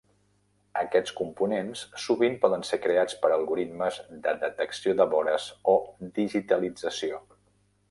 Aquests 0.83 1.11
components 1.19 1.83
sovint 2.05 2.37
poden 2.45 2.65
ser 2.69 2.79
creats 2.87 3.19
per 3.27 3.31
algoritmes 3.35 4.01
de 4.25 4.35
detecció 4.47 4.97
de 5.03 5.09
vores 5.15 5.47
o 5.77 5.79
digitalització. 6.19 7.25